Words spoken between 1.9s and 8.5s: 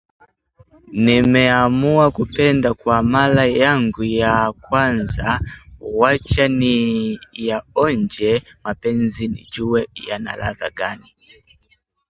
kupenda kwa mara yangu ya kwanza wacha niyaonje